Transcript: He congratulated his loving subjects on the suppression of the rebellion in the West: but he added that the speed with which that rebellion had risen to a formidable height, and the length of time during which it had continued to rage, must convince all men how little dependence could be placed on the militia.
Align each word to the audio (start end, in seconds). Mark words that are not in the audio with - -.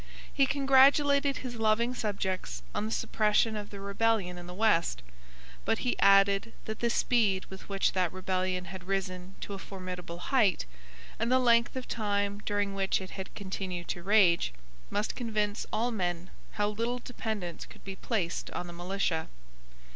He 0.33 0.47
congratulated 0.47 1.37
his 1.37 1.57
loving 1.57 1.93
subjects 1.93 2.63
on 2.73 2.87
the 2.87 2.91
suppression 2.91 3.55
of 3.55 3.69
the 3.69 3.79
rebellion 3.79 4.35
in 4.39 4.47
the 4.47 4.53
West: 4.55 5.03
but 5.63 5.77
he 5.85 5.95
added 5.99 6.53
that 6.65 6.79
the 6.79 6.89
speed 6.89 7.45
with 7.51 7.69
which 7.69 7.91
that 7.93 8.11
rebellion 8.11 8.65
had 8.65 8.85
risen 8.85 9.35
to 9.41 9.53
a 9.53 9.59
formidable 9.59 10.17
height, 10.17 10.65
and 11.19 11.31
the 11.31 11.37
length 11.37 11.75
of 11.75 11.87
time 11.87 12.39
during 12.47 12.73
which 12.73 12.99
it 12.99 13.11
had 13.11 13.35
continued 13.35 13.87
to 13.89 14.01
rage, 14.01 14.53
must 14.89 15.13
convince 15.15 15.67
all 15.71 15.91
men 15.91 16.31
how 16.53 16.69
little 16.69 16.97
dependence 16.97 17.67
could 17.67 17.83
be 17.83 17.95
placed 17.95 18.49
on 18.53 18.65
the 18.65 18.73
militia. 18.73 19.29